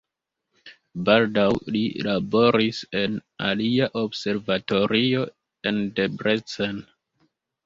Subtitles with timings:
[1.09, 1.43] Baldaŭ
[1.75, 3.19] li laboris en
[3.49, 5.23] alia observatorio
[5.73, 6.83] en Debrecen.